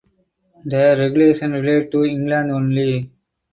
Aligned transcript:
The 0.65 0.95
regulations 0.97 1.51
relate 1.53 1.91
to 1.91 2.03
England 2.05 2.49
only. 2.51 3.11